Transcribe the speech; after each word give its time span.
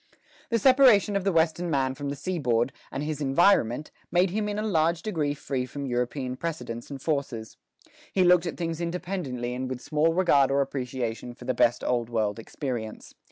The 0.49 0.57
separation 0.57 1.15
of 1.15 1.23
the 1.25 1.31
Western 1.31 1.69
man 1.69 1.93
from 1.93 2.09
the 2.09 2.15
seaboard, 2.15 2.73
and 2.91 3.03
his 3.03 3.21
environment, 3.21 3.91
made 4.11 4.31
him 4.31 4.49
in 4.49 4.57
a 4.57 4.63
large 4.63 5.03
degree 5.03 5.35
free 5.35 5.67
from 5.67 5.85
European 5.85 6.37
precedents 6.37 6.89
and 6.89 6.99
forces. 6.99 7.55
He 8.11 8.23
looked 8.23 8.47
at 8.47 8.57
things 8.57 8.81
independently 8.81 9.53
and 9.53 9.69
with 9.69 9.79
small 9.79 10.15
regard 10.15 10.49
or 10.49 10.61
appreciation 10.61 11.35
for 11.35 11.45
the 11.45 11.53
best 11.53 11.83
Old 11.83 12.09
World 12.09 12.39
experience. 12.39 13.13